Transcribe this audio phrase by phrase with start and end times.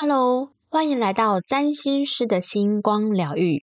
[0.00, 3.64] Hello，欢迎来到占星师的星光疗愈。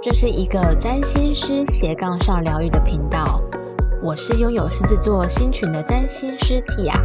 [0.00, 3.42] 这是一个占星师斜杠上疗愈的频道。
[4.02, 6.98] 我是拥有狮子座星群的占星师 Tia，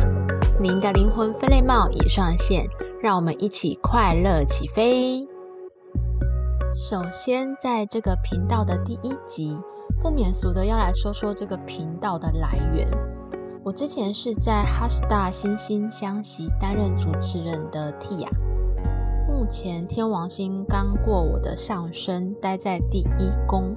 [0.62, 2.66] 您的灵魂分类帽已上线，
[3.02, 5.28] 让我们一起快乐起飞。
[6.76, 9.56] 首先，在这个频道的第一集，
[10.02, 12.90] 不免俗的要来说说这个频道的来源。
[13.64, 18.28] 我之前是在哈士大惺惺相惜担任主持人的 Tia，
[19.28, 23.76] 目前天王星刚过我的上升，待在第一宫，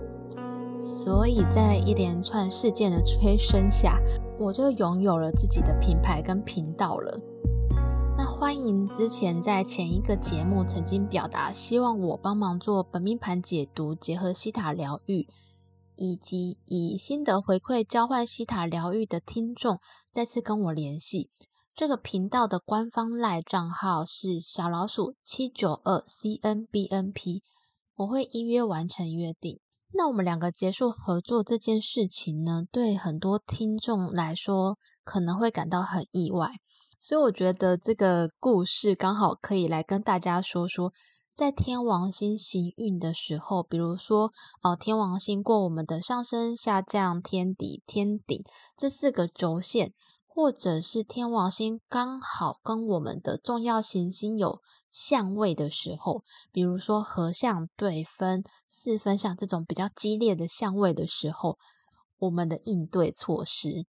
[0.79, 3.99] 所以在一连串事件的催生下，
[4.39, 7.21] 我就拥有了自己的品牌跟频道了。
[8.39, 15.27] 欢迎之前在前一个节目曾经表达希望我帮忙做本命盘解读，结合西塔疗愈，
[15.95, 19.81] 以及以心得回馈交换西塔疗愈的听众，
[20.13, 21.31] 再次跟我联系。
[21.75, 27.43] 这个频道的官方赖账号是小老鼠七九二 C N B N P，
[27.95, 29.61] 我会依约完成约定。
[29.95, 36.57] 那我们两个结束合作这件事情呢，对很多听众来说可能会感到很意外。
[37.07, 40.93] 所以我觉得这个故事刚好可以来跟大家说说，
[41.33, 48.43] 在天王星行运的时候，比如说哦，天王星过我们的上升、下降、天底、天顶
[48.77, 49.95] 这四个轴线，
[50.27, 61.57] 或者是天王星刚好跟我们的重要行星有相位的时候，比如说合相、对分、四分相这种比较激烈的相位的时候，
[62.19, 63.87] 我们的应对措施。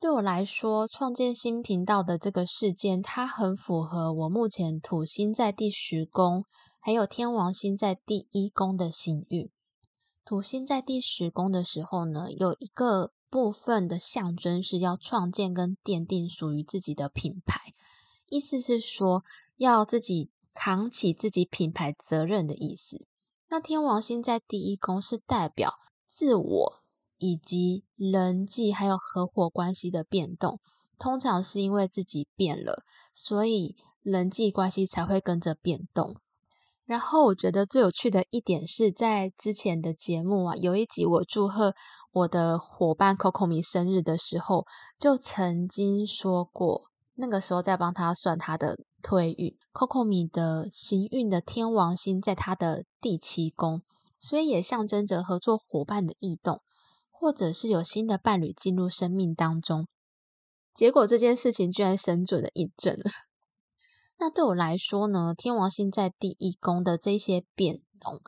[0.00, 6.46] 对我来说，创建新频道的这个事件，它很符合我目前土星在第十宫，
[6.80, 9.50] 还有天王星在第一宫的星运。
[10.24, 17.60] 土星在第十宫的时候呢，有一个部分的象征是要创建跟奠定属于自己的品牌，
[18.30, 19.22] 意思是说
[19.58, 23.06] 要自己扛起自己品牌责任的意思。
[23.50, 25.74] 那天王星在第一宫是代表
[26.06, 26.79] 自我。
[27.20, 30.58] 以及人际还有合伙关系的变动，
[30.98, 32.82] 通常是因为自己变了，
[33.12, 36.16] 所以人际关系才会跟着变动。
[36.86, 41.74] 然后我觉得最有趣的一点是在之前的节目啊，有一集我祝贺
[42.10, 44.66] 我的伙伴 Coco 米生日的时候，
[44.98, 53.82] 就曾经说过，那个时候在帮他算他的推运，Coco 米的行运的天王星在他的第七宫，
[54.18, 56.60] 所以也象征着合作伙伴的异动。
[57.20, 59.86] 或者是有新的伴侣进入生命当中，
[60.72, 63.10] 结果这件事情居然神准的印证了。
[64.18, 68.22] 那对我来说呢，天王星在第一宫的这些变动，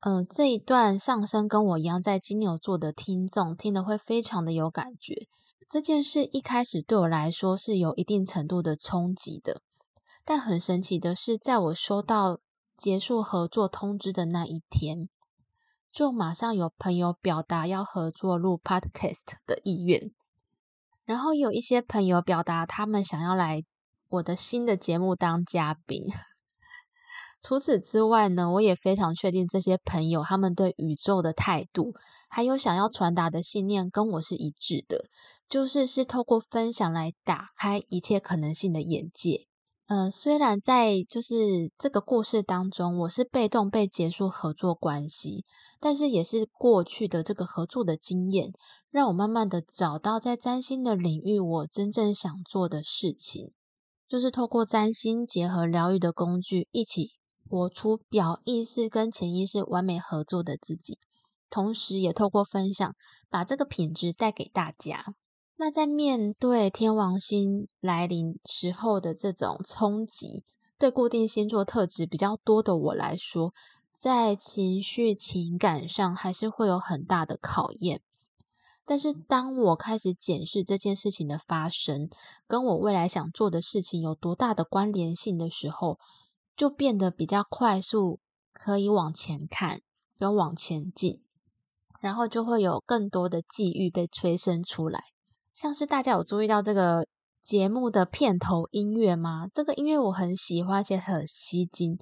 [0.00, 5.26] 嗯，这一段上升跟我一样在金牛座的听众听的会非常的有感觉。
[5.70, 9.62] 这件事一开始对我来说是有一定程度的冲击的，
[10.22, 12.40] 但很神奇的是，在我收到
[12.76, 15.08] 结束合作通知的那一天。
[15.94, 20.10] 就马上有朋友表达要合作录 podcast 的意愿，
[21.04, 23.62] 然后有一些朋友表达他们想要来
[24.08, 26.04] 我的新的节目当嘉宾。
[27.40, 31.94] 除此之外呢，我也非常确定这些朋友他们对宇宙的态度，
[32.28, 35.04] 还有想要传达的信念跟我是一致的，
[35.48, 39.46] 就是是透过分享来打开一切可能性的眼界。
[39.86, 45.44] 呃，虽然在就是这个故事当中，我是被动被结束合作关系。
[45.78, 48.54] 但是也是过去的这个合作的经验，
[48.90, 53.52] 让我慢慢的找到在占星的领域，我真正想做的事情，
[54.08, 57.10] 就是透过占星结合疗愈的工具，一起
[57.50, 60.98] 活出表意识跟潜意识完美合作的自己，
[61.50, 62.94] 同时也透过分享，
[63.28, 65.14] 把这个品质带给大家。
[65.64, 70.44] 那在面对天王星来临时候的这种冲击，
[70.78, 73.54] 对固定星座特质比较多的我来说。
[73.94, 78.02] 在情绪情感上还是会有很大的考验，
[78.84, 82.10] 但是当我开始检视这件事情的发生，
[82.46, 85.98] 跟我未来想做的事情有多大的关联性的时候，
[86.54, 88.20] 就变得比较快速，
[88.52, 89.80] 可以往前看，
[90.18, 91.22] 跟往前进，
[92.00, 95.04] 然后就会有更多的际遇被催生出来。
[95.54, 97.06] 像是大家有注意到这个
[97.42, 99.46] 节目的片头音乐吗？
[99.54, 101.96] 这个音乐我很喜欢，而且很吸睛。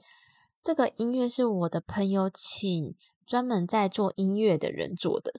[0.63, 2.95] 这个音乐是我的朋友请
[3.27, 5.35] 专门在做音乐的人做的，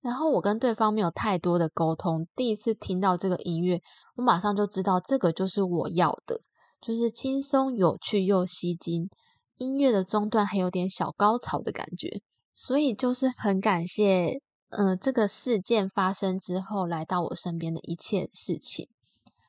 [0.00, 3.82] 然后我跟对方没有太多的沟通，第一次听到这个音乐，
[4.16, 6.40] 我马上就知道这个就是我要的，
[6.80, 9.10] 就是轻松有趣又吸睛，
[9.56, 12.22] 音乐的中段还有点小高潮的感觉，
[12.54, 14.40] 所以就是很感谢，
[14.70, 18.88] 呃，这个事件发生之后来到我身边的一切事情，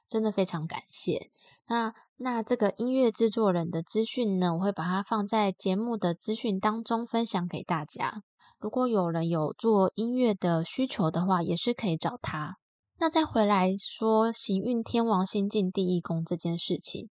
[0.08, 1.32] 真的非常感谢。
[1.68, 8.24] 那那这个音乐制作人的资讯呢，我会把它放在节目的资讯当中分享给大家。
[8.60, 12.58] 如果有人有做音乐的需求的话，也是可以找他。
[12.98, 17.10] 那再回来说行运天王星进第一宫这件事情，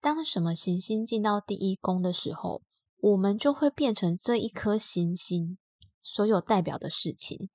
[0.00, 2.62] 当什么行星进到第一宫的时候，
[2.98, 5.58] 我们就会变成这一颗行星
[6.02, 7.48] 所有代表的事情。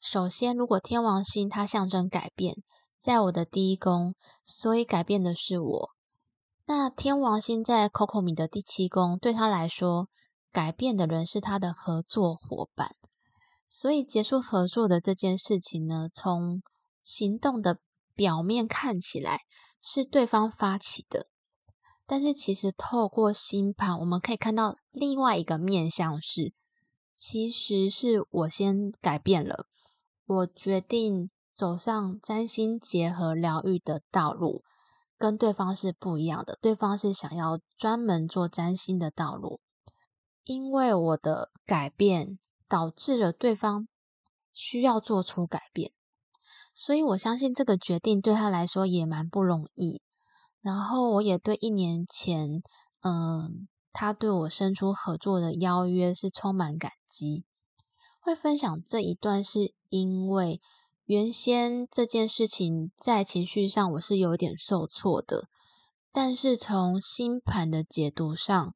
[0.00, 2.56] 首先，如果天王星它象征改变，
[2.98, 4.14] 在我的第一宫，
[4.44, 5.90] 所以改变的是我。
[6.66, 10.08] 那天王星在 Coco 米的第七宫，对他来说，
[10.50, 12.96] 改变的人是他的合作伙伴。
[13.68, 16.62] 所以结束合作的这件事情呢，从
[17.02, 17.80] 行动的
[18.14, 19.40] 表面看起来
[19.82, 21.26] 是对方发起的，
[22.06, 26.54] 但是其实透过星盘，我们可以看到另外一个面向是，
[27.14, 29.66] 其实是我先改变了，
[30.26, 34.64] 我决定走上占星结合疗愈的道路，
[35.16, 36.58] 跟对方是不一样的。
[36.60, 39.60] 对方是想要专门做占星的道路，
[40.42, 42.38] 因为我的改变
[42.68, 43.86] 导致了对方
[44.52, 45.92] 需要做出改变。
[46.74, 50.02] 所以我相信这个决定对他来说也蛮不容易。
[50.60, 52.62] 然后我也对一年前，
[53.02, 57.44] 嗯，他对我伸出合作的邀约是充满感激。
[58.20, 60.60] 会分享这一段是因为
[61.04, 65.48] 原先这件事情在情绪上我是有点受挫的，
[66.12, 68.74] 但是从星盘的解读上，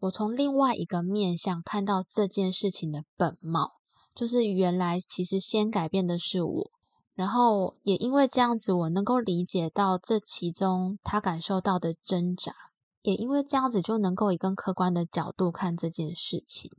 [0.00, 3.72] 我从另外一个面向看到这件事情的本貌，
[4.14, 6.70] 就是原来其实先改变的是我。
[7.14, 12.54] 然后也因为这样子，我能够理解到这其中他感受到的挣扎，
[13.02, 16.70] 也因为这样子就能够以更客观的角度看这件事情。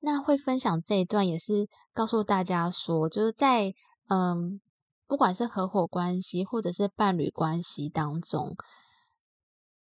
[0.00, 3.74] 那会分享这一段，也是告诉大家说，就是在
[4.08, 4.60] 嗯，
[5.06, 8.56] 不管是合伙关系或者是伴侣关系当中，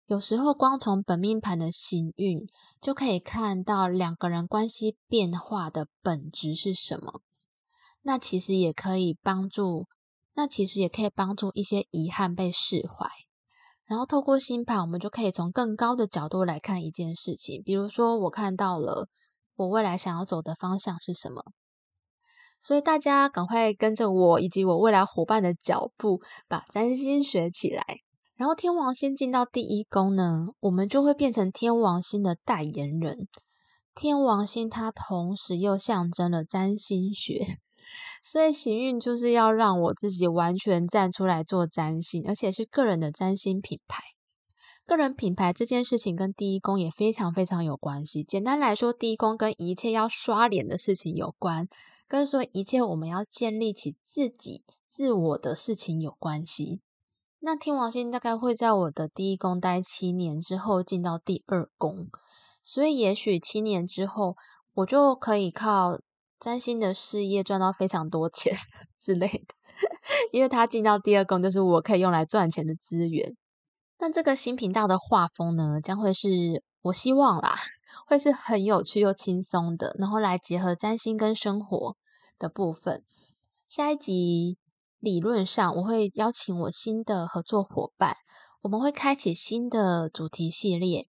[0.05, 2.47] 有时候光从本命盘的行运
[2.81, 7.21] 就可以看到两个人关系变化的本质是什么。
[8.03, 9.87] 那其实也可以帮助，
[10.33, 13.09] 那其实也可以帮助一些遗憾被释怀。
[13.91, 17.61] 然后透过星盘，我们就可以从更高的角度来看一件事情。
[17.61, 19.09] 比如说，我看到了
[19.57, 21.43] 我未来想要走的方向是什么。
[22.61, 27.83] 所以大家赶快跟着我以及我未来伙伴的脚步，把占星学起来。
[28.35, 33.27] 然后天王星进到第一宫呢，我们就会变成天王星的代言人。
[33.93, 37.45] 天王星它同时又象征了占星学。
[38.23, 44.03] 所以行运就是要让我自己完全站出来做占星，而且是个人的占星品牌。
[44.85, 48.23] 个人品牌这件事情跟第一宫也非常非常有关系。
[48.23, 51.69] 简单来说，第一宫跟一切要刷脸的事情有关，
[52.07, 56.81] 跟说一切我们要建立起自己自我的事情有关系。
[57.39, 62.09] 那天王星大概会在我的第一宫待七年之后进到第二宫，
[62.61, 64.35] 所以也许七年之后
[64.73, 65.99] 我就可以靠。
[66.41, 68.51] 占星的事业赚到非常多钱
[68.99, 69.53] 之类的，
[70.31, 73.37] 因为他进到第二宫，就是我可以用来赚钱的资源。
[73.95, 77.55] 但这个新频道的画风呢，将会是我希望啦，
[78.07, 81.95] 会是很有趣又轻松的，然后来结合占星跟生活
[82.39, 83.03] 的部分。
[83.67, 84.57] 下一集
[84.99, 88.17] 理论上我会邀请我新的合作伙伴，
[88.63, 91.07] 我们会开启新的主题系列。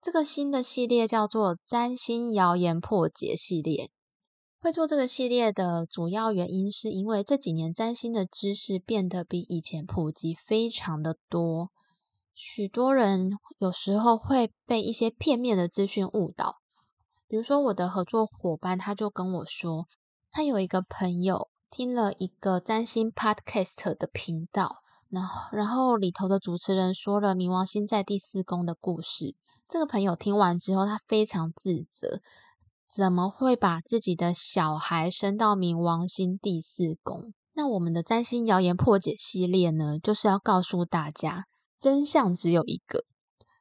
[0.00, 3.90] 这个新的系列叫做占星谣言破解系列。
[4.62, 11.72] 会做这个系列的主要原因，是因为这几年占星的知识变得比以前普及非常的多，
[12.32, 16.58] 许多人有时候会被一些片面的资讯误导。
[17.26, 19.88] 比如说，我的合作伙伴他就跟我说，
[20.30, 24.76] 他有一个朋友听了一个占星 podcast 的频道，
[25.08, 29.34] 然后然后里头的主持人说了冥王星在第四宫的故事。
[29.68, 32.20] 这个朋友听完之后，他非常自责。
[32.94, 37.32] 怎么会把自己的小孩生到冥王星第四宫？
[37.54, 41.46] 那我们的占星谣言破解系列呢，就是要告诉大家，
[41.80, 43.04] 真相只有一个，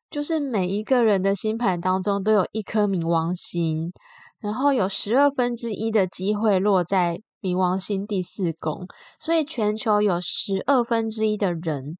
[0.09, 3.93] 就是每一个人的星盘当中都有一颗冥王星，
[4.39, 8.85] 然后有十二分之一的机会落在冥王星第四宫，
[9.17, 11.97] 所以全球有十二分之一的人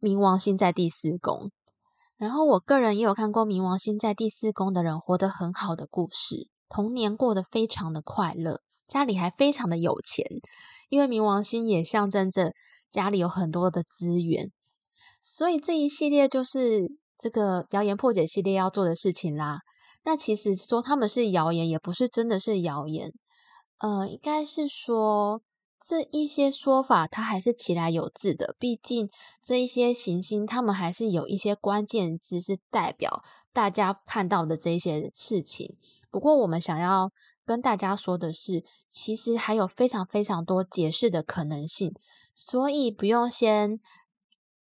[0.00, 1.50] 冥王星在第四宫。
[2.16, 10.26] 然后我个人也有看过冥王星在第四宫的人活得很好的故事，童年过得非常的快乐，家里还非常的有钱，
[10.88, 12.52] 因为冥王星也象征着
[12.88, 14.50] 家里有很多的资源，
[15.20, 19.58] 所以这一系列就是这个谣言破解系列要做的事情啦。
[20.04, 23.12] 那其实说他们是谣言，也不是真的是谣言。
[23.78, 25.42] 呃，应该是说
[25.86, 28.56] 这一些说法，它还是起来有自的。
[28.58, 29.08] 毕竟
[29.44, 35.76] 这一些行星，他们还是有一些关键字是代表大家看到的这些事情。
[36.10, 37.12] 不过，我们想要
[37.44, 41.94] 跟大家说的是，其实还有非常非常多解释的可能性，
[42.34, 43.78] 所以不用先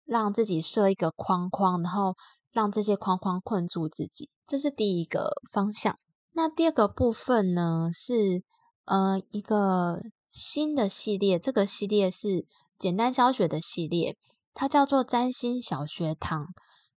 [0.06, 2.16] 让自己设一个框框，然后
[2.50, 4.30] 让这些框框困住自己。
[4.46, 5.98] 这是第一个方向。
[6.32, 8.42] 那第二个部分呢，是。
[8.86, 12.46] 呃，一个新的系列，这个系列是
[12.78, 14.16] 简单教学的系列，
[14.54, 16.46] 它叫做占星小学堂。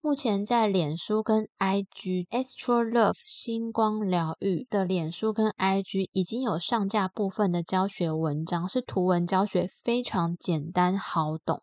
[0.03, 11.63] 目前在脸书跟 IG Astro Love 星光疗愈的脸书跟 IG 已经有上架部分的教学文章，是图文教学，非常简单好懂，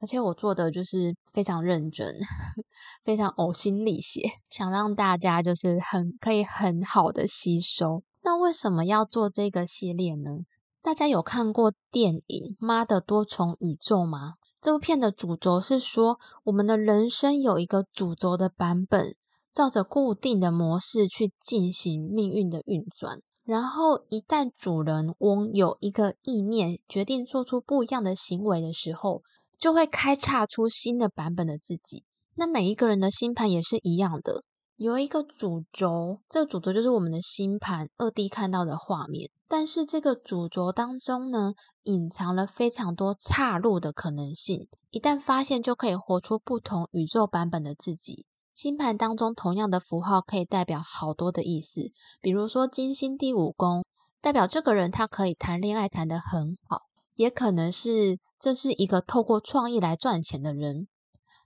[0.00, 2.18] 而且我做的就是非常认真，
[3.04, 8.02] 非常呕心沥血，想让大家就是很可以很好的吸收。
[8.22, 10.38] 那为什么要做这个系列呢？
[10.86, 14.34] 大家有看过电影《妈的多重宇宙》吗？
[14.62, 19.16] 这部片的主轴是说，我们的人生有一个主轴的版本，
[19.52, 23.20] 照着固定的模式去进行命运的运转。
[23.42, 29.22] 然后，一旦主人翁有一个意念，决定做出不一样的行为的时候，
[29.58, 32.04] 就会开叉出新的版本的自己。
[32.36, 34.44] 那每一个人的星盘也是一样的。
[34.76, 39.30] 有一个主轴，这个主轴就是我们的星盘二 D 看到的画面。
[39.48, 41.54] 但是这个主轴当中呢，
[41.84, 44.68] 隐藏了非常多岔路的可能性。
[44.90, 48.26] 一旦发现，就可以活出不同宇宙版本的自己。
[48.54, 51.90] 星盘当中同样的符号可以代表好多的意思，
[52.20, 53.82] 比如说金星第五宫，
[54.20, 56.82] 代表这个人他可以谈恋爱谈得很好，
[57.14, 60.88] 也可能是这是一个透过创意来赚钱的人。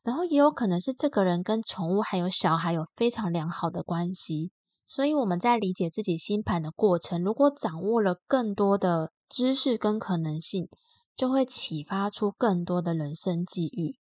[0.03, 4.51] 然后也有可能是这个人跟宠物还有小孩有非常良好的关系，
[4.87, 10.69] 所以我们在理解自己星盘的过程，如果掌握了更多的知识跟可能性，
[11.17, 13.99] 就会启发出更多的人生际遇。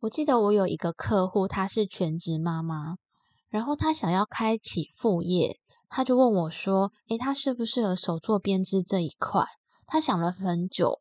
[0.00, 2.96] 我记得我有一个客户，她是全职妈妈，
[3.48, 9.44] 然后她想要开启副业，她就问我说：“诶，她适不适合手做编织这一块？”
[9.86, 11.00] 她想了很久，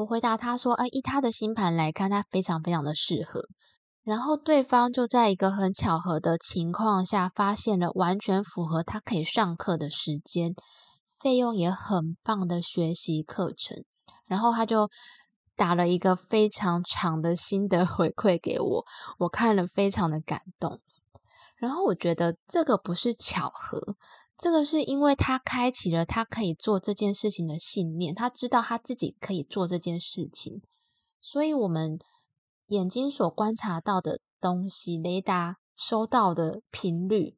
[0.00, 3.44] 我回答他说：“诶，以他的星盘来看，他非常非常的适合。”
[4.02, 10.54] 然后对方就在一个很巧合的情况下，发现了完全符合他可以上课的时间，
[11.22, 13.84] 费用也很棒的学习课程。
[14.24, 14.88] 然后他就
[15.54, 18.86] 打了一个非常长的心得回馈给我，
[19.18, 20.80] 我看了非常的感动。
[21.56, 23.96] 然后我觉得这个不是巧合，
[24.40, 30.62] 这个是因为他开启了他可以做这件事情的信念，他知道他自己可以做这件事情，
[31.20, 32.00] 所以我们。
[32.70, 37.34] 眼睛所观察到的东西，雷达收到的频率，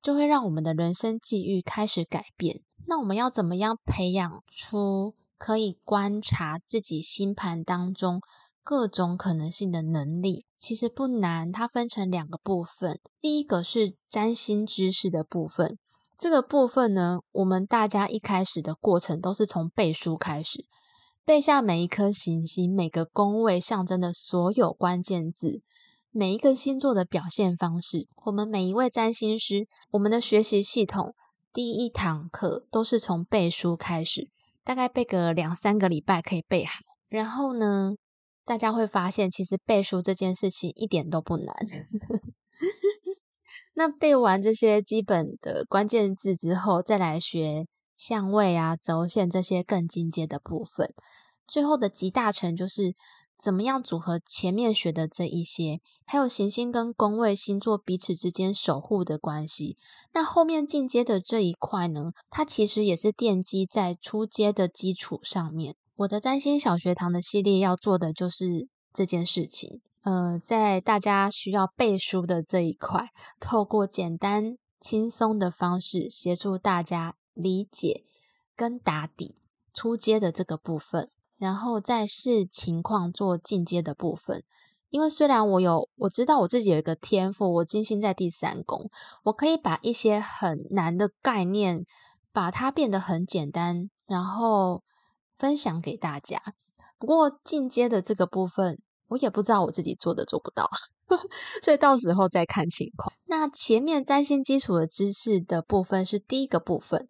[0.00, 2.60] 就会让我们的人生际遇开始改变。
[2.86, 8.20] 那我们要怎么样培养出可以观察自己星盘当中
[8.62, 10.46] 各种可能性的能力？
[10.60, 13.00] 其实不难，它分成两个部分。
[13.20, 15.76] 第一个是占星知识的部分，
[16.22, 20.64] 这个部分呢，我们大家一开始的过程都是从背书开始。
[21.24, 25.62] 背下每一颗行星、每个宫位象征的所有关键字，
[26.12, 28.06] 每一个星座的表现方式。
[28.26, 31.16] 我们每一位占星师，我们的学习系统
[31.52, 34.28] 第一堂课都是从背书开始，
[34.62, 36.84] 大概背个两三个礼拜可以背好。
[37.08, 37.96] 然后呢，
[38.44, 41.56] 大家会发现，其实背书这件事情一点都不难。
[43.74, 47.66] 那背完这些基本的关键字之后，再来学。
[47.94, 50.92] 相位啊，轴线这些更进阶的部分，
[51.46, 52.96] 最后的集大成就是
[53.38, 59.76] 怎么样组合前面学的这一些，还有行星跟宫位星座彼此之间守护的关系。
[60.12, 65.76] 那后面进阶的这一块呢，它其实也是奠基在初阶的基础上面。
[65.94, 69.80] 我的占星小学堂的系列要做的就是这件事情。
[70.02, 77.14] 呃，在大家需要背书的这一块，透过简单轻松的方式协助大家。
[77.34, 78.04] 理解
[78.54, 79.38] 跟打底
[79.72, 84.44] 出阶的这个部分，然后再视情况做进阶的部分。
[84.90, 88.90] 因为虽然我有我知道我自己有一个天赋，我金星在第三宫，
[89.22, 91.86] 我可以把一些很难的概念，
[92.34, 94.82] 把它变得很简单，然后
[95.34, 96.42] 分享给大家。
[97.02, 100.70] 不过进阶的这个部分，我也不知道我自己做的做不到，
[101.60, 103.12] 所以到时候再看情况。
[103.24, 107.08] 那前面占星基础的知识的部分是第一个部分。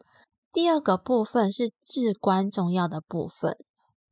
[0.50, 3.58] 第二个部分是至关重要的部分，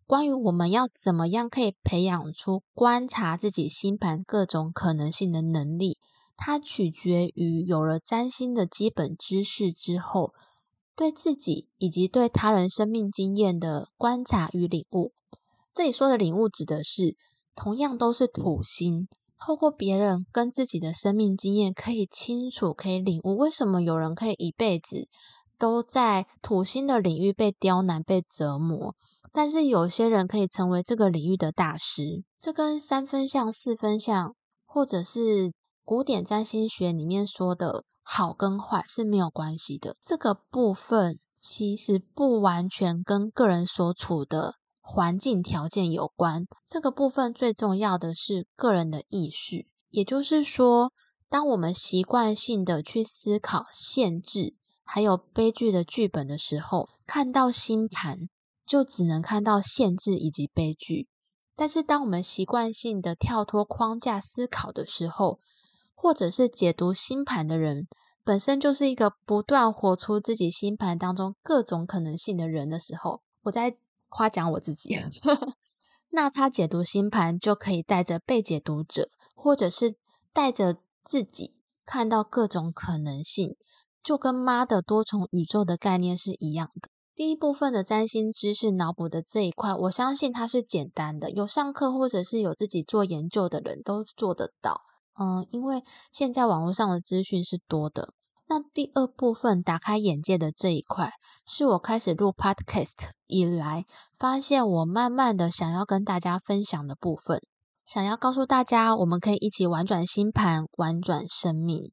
[0.07, 5.99] 关于我们要怎么样可以培养出观察自己星盘各种可能性的能力，
[6.37, 10.35] 它取决于有了占星的基本知识之后，
[10.95, 15.15] 对自己以及对他人生命经验的观察与领悟。
[15.73, 17.17] 这里说的领悟，指的是
[17.55, 19.09] 同样都是土星，
[19.39, 25.09] 透过别人跟自己的生命经验，可以清楚可以领悟为什么有人可以一辈子
[25.59, 28.95] 都在土星的领域被刁难、被折磨，
[29.33, 32.25] 但是有些人可以成为这个领域的大师。
[32.41, 34.35] 这跟三分相、四分相，
[34.65, 35.53] 或者是
[35.85, 39.97] 古典占星学里面说的好跟坏是没有关系的。
[40.03, 46.47] 这个部分其实不完全跟个人所处的环境条件有关。
[46.67, 50.93] 这个部分最重要的是个人的意识，也就是说，
[51.29, 58.29] 当我们习惯性的去思考限制还有悲剧的剧本的时候，看到星盘
[58.67, 61.09] 就只能看到限制以及悲剧。
[61.55, 65.39] 但是，当我们习惯性的跳脱框架思考的时候，
[65.95, 67.87] 或者是解读星盘的人
[68.25, 73.77] 本身就是一个不断活出自己星盘当中各种可能性的人的时候，我在
[74.11, 74.99] 夸奖我自己。
[76.11, 79.95] 那他解读星盘就可以带着被解读者，或者是
[80.33, 81.55] 带着自己
[81.87, 83.57] 看到各种可能性，
[84.03, 86.91] 就跟妈的多重宇宙的概念是一样的。
[87.15, 94.81] 第一部分的占星知识脑补的这一块，我相信它是简单的，有上课或者是有自己做研究的人都做得到。
[95.19, 98.15] 嗯，因为现在网络上的资讯是多的。
[98.51, 101.13] 那第二部分打开眼界的这一块，
[101.47, 103.85] 是我开始录 Podcast 以来，
[104.19, 107.41] 发现我慢慢的想要跟大家分享的部分，
[107.87, 111.93] 想要告诉大家，我们可以一起玩转星盘，玩转生命。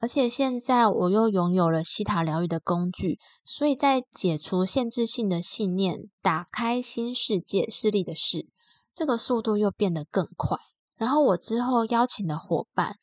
[0.00, 8.48] 而且现在我又拥有了西塔疗愈的工具，所以在解除限制性的信念，打开新世界视力的事，
[8.92, 10.58] 这个速度又变得更快。
[10.96, 12.96] 然后我之后邀请的伙伴，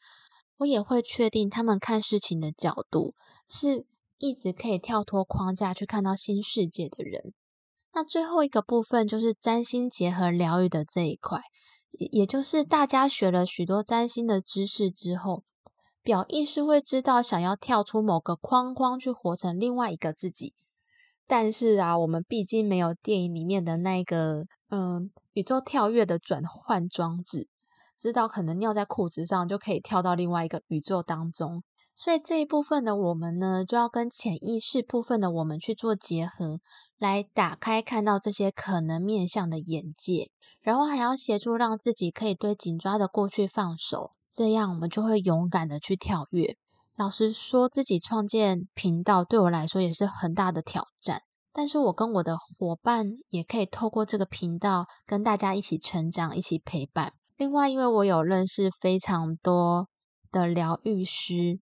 [0.59, 3.13] 我也会确定他们看事情的角度
[3.47, 3.85] 是
[4.17, 7.33] 一直可以跳脱框架去看到新世界的人。
[7.93, 11.41] 那最后一个部分就是占星结合疗愈的这一块，
[11.91, 15.43] 也就是大家学了许多占星的知识之后，
[16.03, 20.53] 表意识会知道想要跳出某个框框去活成另外一个自己。
[21.25, 27.47] 但是啊，我们毕竟没有电影里面的那个嗯宇宙跳跃的转换装置。
[27.99, 36.61] 知道可能尿在裤子上就可以跳到另外一个宇宙当中，所以这一部分的我们呢，就要跟潜意识部分的我们去做结合，
[36.97, 40.31] 来打开看到这些可能面向的眼界，
[40.61, 46.55] 然后还要协助让自己可以对紧抓的过去放手，这样我们就会勇敢的去跳跃。
[46.95, 57.11] 老实说，自己创建频道对我来说也是很大的挑战，但是我跟我的伙伴也可以透过这个频道跟大家一起成长，一起陪伴。
[57.39, 59.87] 另外，因为我有认识非常多
[60.29, 61.61] 的疗愈师，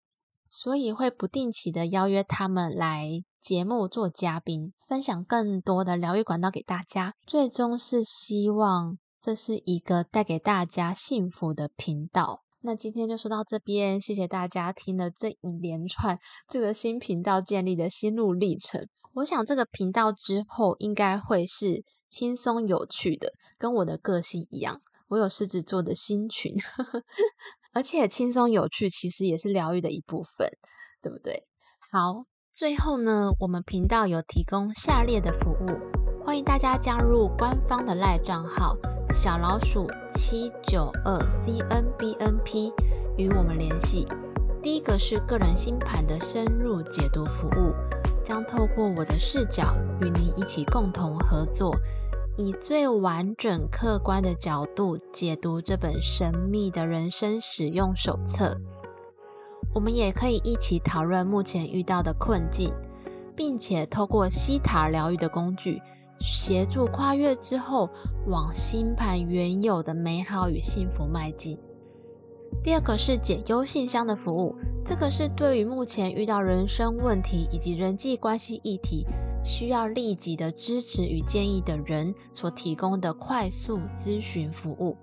[0.49, 7.13] 所以会不定期的邀约他们来节目做嘉宾，分享更多的疗愈管道给大家。
[7.27, 12.41] 最终是希望这是一个带给大家幸福的频道。
[12.61, 16.17] 那今天就说到这边，谢谢大家听了这一连串
[16.49, 18.87] 这个新频道建立的心路历程。
[19.13, 24.81] 我想这个频道之后应该会是轻松有趣的，跟我的个性一样。
[25.09, 26.53] 我有狮子座的星群，
[27.73, 30.49] 而且轻松有趣，其实也是疗愈的一部分，
[31.01, 31.47] 对不对？
[31.91, 38.75] 好，最后呢，我们频道有提供下列的服务，欢迎大家加入官方的赖账号
[39.13, 42.73] 小老鼠七九二 c n b n p
[43.17, 44.05] 与我们联系。
[44.61, 47.73] 第一个是个人星盘的深入解读服务，
[48.25, 51.73] 将透过我的视角与您一起共同合作。
[52.37, 58.55] 以最完整、客观的角度解读这本神秘的人生使用手册。
[59.73, 62.71] 我们也可以一起讨论目前遇到的困境，
[63.35, 65.81] 并且透过西塔疗愈的工具，
[66.19, 67.89] 协助跨越之后
[68.27, 71.57] 往星盘原有的美好与幸福迈进。
[72.63, 79.07] 第二个是解忧信箱的服务，这个是对于目前遇到人生问题以及人际关系议题。
[79.43, 84.97] 需要立即的支持与建议的人所提供的快速咨询服务。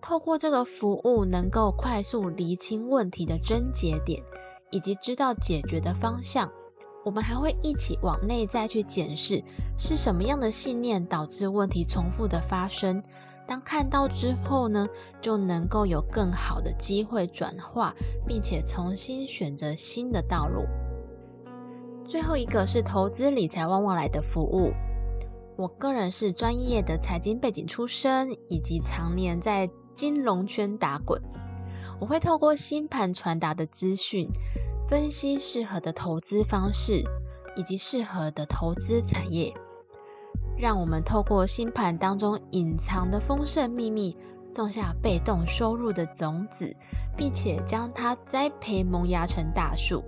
[0.00, 4.22] 透过这个服务，能够快速厘清问题的症结点，
[4.70, 6.50] 以及知道解决的方向。
[7.04, 9.42] 我们还会一起往内在去检视，
[9.78, 13.02] 是什么样的信念导致问题重复的发生。
[13.46, 14.86] 当看到之后呢，
[15.22, 17.94] 就能够有更好的机会转化，
[18.26, 20.66] 并且重新选择新的道路。
[22.08, 24.72] 最后一个是投资理财旺旺来的服务。
[25.58, 31.20] 我个人是专业的财经背景出身，以及常年在金融圈打滚。
[32.00, 34.26] 我会透过星盘传达的资讯，
[34.88, 37.04] 分析适合的投资方式
[37.56, 39.52] 以及适合的投资产业，
[40.56, 44.16] 让我们透过星盘当中隐藏的丰盛秘密，
[44.50, 46.74] 种下被动收入的种子，
[47.18, 50.02] 并且将它栽培萌芽成大树。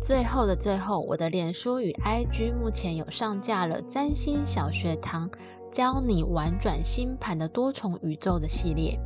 [0.00, 5.30] 最后的最后，我的脸书与 IG 目前有上架了占星小学堂，
[5.70, 8.98] 教你玩转星盘的多重宇宙的系列，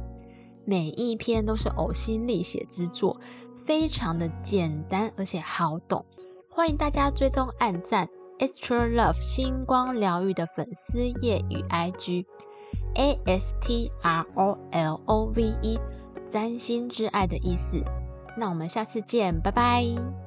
[0.64, 3.20] 每一篇都是呕心沥血之作，
[3.52, 6.06] 非常的简单而且好懂，
[6.48, 8.08] 欢迎大家追踪按赞
[8.38, 12.24] Extra Love 星光疗愈的粉丝页与 IG
[12.94, 15.78] A S T R O L O V E
[16.26, 17.82] 占星之爱的意思。
[18.38, 20.25] 那我们下次见，拜拜。